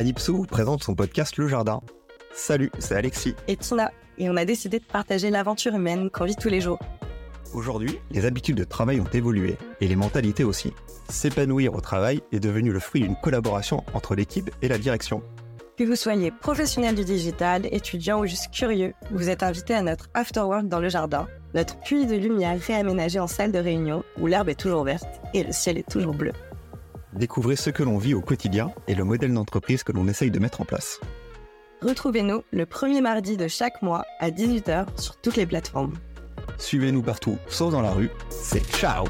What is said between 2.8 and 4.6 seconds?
Alexis. Et Tina. Et on a